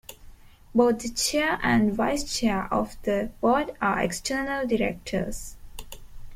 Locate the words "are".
3.79-3.99